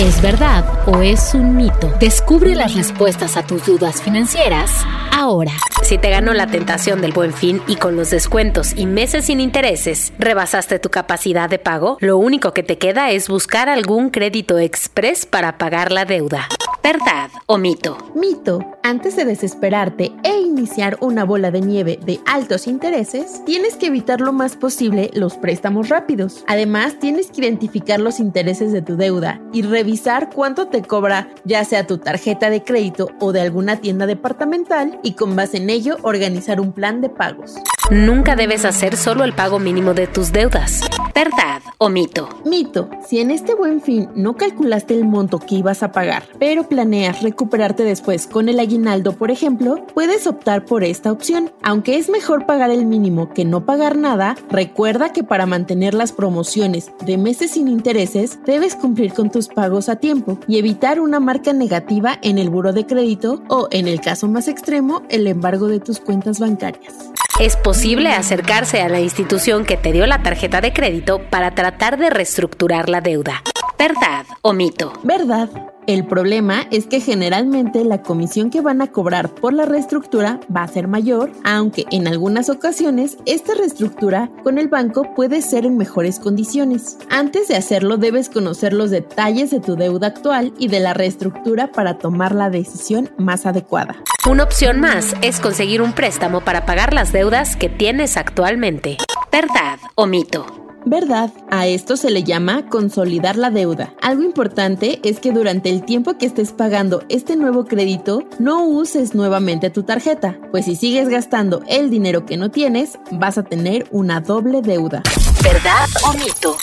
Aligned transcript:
¿Es 0.00 0.20
verdad 0.20 0.62
o 0.86 1.00
es 1.00 1.32
un 1.32 1.56
mito? 1.56 1.90
Descubre 1.98 2.54
las 2.54 2.74
respuestas 2.74 3.38
a 3.38 3.46
tus 3.46 3.64
dudas 3.64 4.02
financieras 4.02 4.84
ahora. 5.10 5.52
Si 5.82 5.96
te 5.96 6.10
ganó 6.10 6.34
la 6.34 6.46
tentación 6.46 7.00
del 7.00 7.12
buen 7.12 7.32
fin 7.32 7.62
y 7.66 7.76
con 7.76 7.96
los 7.96 8.10
descuentos 8.10 8.76
y 8.76 8.84
meses 8.84 9.24
sin 9.24 9.40
intereses 9.40 10.12
rebasaste 10.18 10.78
tu 10.78 10.90
capacidad 10.90 11.48
de 11.48 11.58
pago, 11.58 11.96
lo 12.00 12.18
único 12.18 12.52
que 12.52 12.62
te 12.62 12.76
queda 12.76 13.10
es 13.10 13.30
buscar 13.30 13.70
algún 13.70 14.10
crédito 14.10 14.58
express 14.58 15.24
para 15.24 15.56
pagar 15.56 15.90
la 15.90 16.04
deuda. 16.04 16.46
¿Verdad 16.82 17.30
o 17.46 17.56
mito? 17.56 17.96
Mito. 18.14 18.60
Antes 18.82 19.16
de 19.16 19.24
desesperarte 19.24 20.12
e 20.22 20.38
iniciar 20.56 20.96
una 21.00 21.24
bola 21.24 21.50
de 21.50 21.60
nieve 21.60 21.98
de 22.02 22.18
altos 22.24 22.66
intereses, 22.66 23.42
tienes 23.44 23.76
que 23.76 23.88
evitar 23.88 24.22
lo 24.22 24.32
más 24.32 24.56
posible 24.56 25.10
los 25.12 25.36
préstamos 25.36 25.90
rápidos. 25.90 26.44
Además, 26.46 26.98
tienes 26.98 27.30
que 27.30 27.42
identificar 27.42 28.00
los 28.00 28.20
intereses 28.20 28.72
de 28.72 28.80
tu 28.80 28.96
deuda 28.96 29.40
y 29.52 29.62
revisar 29.62 30.30
cuánto 30.30 30.68
te 30.68 30.80
cobra 30.80 31.28
ya 31.44 31.64
sea 31.64 31.86
tu 31.86 31.98
tarjeta 31.98 32.48
de 32.48 32.64
crédito 32.64 33.10
o 33.20 33.32
de 33.32 33.42
alguna 33.42 33.76
tienda 33.76 34.06
departamental 34.06 34.98
y 35.02 35.12
con 35.12 35.36
base 35.36 35.58
en 35.58 35.68
ello 35.68 35.98
organizar 36.02 36.58
un 36.58 36.72
plan 36.72 37.02
de 37.02 37.10
pagos. 37.10 37.56
Nunca 37.90 38.34
debes 38.34 38.64
hacer 38.64 38.96
solo 38.96 39.24
el 39.24 39.34
pago 39.34 39.58
mínimo 39.58 39.92
de 39.92 40.06
tus 40.06 40.32
deudas. 40.32 40.80
¿Verdad 41.16 41.62
o 41.78 41.88
mito? 41.88 42.28
Mito. 42.44 42.90
Si 43.08 43.20
en 43.20 43.30
este 43.30 43.54
buen 43.54 43.80
fin 43.80 44.10
no 44.14 44.36
calculaste 44.36 44.92
el 44.92 45.06
monto 45.06 45.38
que 45.38 45.54
ibas 45.54 45.82
a 45.82 45.90
pagar, 45.90 46.24
pero 46.38 46.68
planeas 46.68 47.22
recuperarte 47.22 47.84
después 47.84 48.26
con 48.26 48.50
el 48.50 48.60
aguinaldo, 48.60 49.14
por 49.14 49.30
ejemplo, 49.30 49.86
puedes 49.94 50.26
optar 50.26 50.66
por 50.66 50.84
esta 50.84 51.10
opción. 51.10 51.52
Aunque 51.62 51.96
es 51.96 52.10
mejor 52.10 52.44
pagar 52.44 52.70
el 52.70 52.84
mínimo 52.84 53.30
que 53.32 53.46
no 53.46 53.64
pagar 53.64 53.96
nada, 53.96 54.36
recuerda 54.50 55.14
que 55.14 55.24
para 55.24 55.46
mantener 55.46 55.94
las 55.94 56.12
promociones 56.12 56.90
de 57.06 57.16
meses 57.16 57.52
sin 57.52 57.68
intereses, 57.68 58.38
debes 58.44 58.76
cumplir 58.76 59.14
con 59.14 59.30
tus 59.30 59.48
pagos 59.48 59.88
a 59.88 59.96
tiempo 59.96 60.38
y 60.46 60.58
evitar 60.58 61.00
una 61.00 61.18
marca 61.18 61.54
negativa 61.54 62.18
en 62.20 62.36
el 62.36 62.50
buro 62.50 62.74
de 62.74 62.84
crédito 62.84 63.42
o, 63.48 63.68
en 63.70 63.88
el 63.88 64.02
caso 64.02 64.28
más 64.28 64.48
extremo, 64.48 65.00
el 65.08 65.26
embargo 65.28 65.68
de 65.68 65.80
tus 65.80 65.98
cuentas 65.98 66.40
bancarias. 66.40 67.10
Es 67.38 67.54
posible 67.54 68.08
acercarse 68.08 68.80
a 68.80 68.88
la 68.88 69.00
institución 69.00 69.66
que 69.66 69.76
te 69.76 69.92
dio 69.92 70.06
la 70.06 70.22
tarjeta 70.22 70.62
de 70.62 70.72
crédito 70.72 71.20
para 71.28 71.54
tratar 71.54 71.98
de 71.98 72.08
reestructurar 72.08 72.88
la 72.88 73.02
deuda. 73.02 73.42
¿Verdad 73.78 74.24
o 74.40 74.54
mito? 74.54 74.94
¿Verdad? 75.02 75.50
El 75.86 76.04
problema 76.04 76.66
es 76.72 76.86
que 76.86 77.00
generalmente 77.00 77.84
la 77.84 78.02
comisión 78.02 78.50
que 78.50 78.60
van 78.60 78.82
a 78.82 78.88
cobrar 78.88 79.28
por 79.28 79.52
la 79.52 79.66
reestructura 79.66 80.40
va 80.54 80.64
a 80.64 80.68
ser 80.68 80.88
mayor, 80.88 81.30
aunque 81.44 81.84
en 81.92 82.08
algunas 82.08 82.50
ocasiones 82.50 83.18
esta 83.24 83.54
reestructura 83.54 84.28
con 84.42 84.58
el 84.58 84.66
banco 84.66 85.14
puede 85.14 85.42
ser 85.42 85.64
en 85.64 85.76
mejores 85.76 86.18
condiciones. 86.18 86.98
Antes 87.08 87.46
de 87.46 87.54
hacerlo 87.54 87.98
debes 87.98 88.28
conocer 88.28 88.72
los 88.72 88.90
detalles 88.90 89.52
de 89.52 89.60
tu 89.60 89.76
deuda 89.76 90.08
actual 90.08 90.52
y 90.58 90.66
de 90.66 90.80
la 90.80 90.92
reestructura 90.92 91.70
para 91.70 91.98
tomar 91.98 92.34
la 92.34 92.50
decisión 92.50 93.10
más 93.16 93.46
adecuada. 93.46 93.94
Una 94.28 94.42
opción 94.42 94.80
más 94.80 95.14
es 95.22 95.38
conseguir 95.38 95.82
un 95.82 95.92
préstamo 95.92 96.40
para 96.40 96.66
pagar 96.66 96.94
las 96.94 97.12
deudas 97.12 97.54
que 97.54 97.68
tienes 97.68 98.16
actualmente. 98.16 98.96
¿Verdad 99.30 99.78
o 99.94 100.06
mito? 100.06 100.65
¿Verdad? 100.88 101.32
A 101.50 101.66
esto 101.66 101.96
se 101.96 102.10
le 102.10 102.22
llama 102.22 102.68
consolidar 102.68 103.34
la 103.34 103.50
deuda. 103.50 103.92
Algo 104.02 104.22
importante 104.22 105.00
es 105.02 105.18
que 105.18 105.32
durante 105.32 105.68
el 105.68 105.84
tiempo 105.84 106.16
que 106.16 106.26
estés 106.26 106.52
pagando 106.52 107.02
este 107.08 107.34
nuevo 107.34 107.64
crédito, 107.64 108.22
no 108.38 108.64
uses 108.64 109.12
nuevamente 109.12 109.68
tu 109.70 109.82
tarjeta, 109.82 110.38
pues 110.52 110.66
si 110.66 110.76
sigues 110.76 111.08
gastando 111.08 111.64
el 111.68 111.90
dinero 111.90 112.24
que 112.24 112.36
no 112.36 112.52
tienes, 112.52 113.00
vas 113.10 113.36
a 113.36 113.42
tener 113.42 113.88
una 113.90 114.20
doble 114.20 114.62
deuda. 114.62 115.02
¿Verdad 115.42 115.88
o 116.04 116.12
mito? 116.12 116.56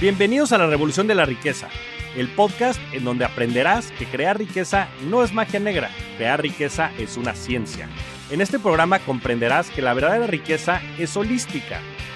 Bienvenidos 0.00 0.52
a 0.52 0.58
la 0.58 0.68
Revolución 0.68 1.08
de 1.08 1.16
la 1.16 1.24
Riqueza, 1.24 1.66
el 2.16 2.28
podcast 2.28 2.78
en 2.92 3.02
donde 3.02 3.24
aprenderás 3.24 3.90
que 3.98 4.06
crear 4.06 4.38
riqueza 4.38 4.86
no 5.10 5.24
es 5.24 5.32
magia 5.32 5.58
negra, 5.58 5.90
crear 6.18 6.40
riqueza 6.40 6.92
es 7.00 7.16
una 7.16 7.34
ciencia. 7.34 7.88
En 8.30 8.40
este 8.40 8.60
programa 8.60 9.00
comprenderás 9.00 9.70
que 9.70 9.82
la 9.82 9.92
verdadera 9.92 10.28
riqueza 10.28 10.80
es 10.98 11.16
holística 11.16 11.80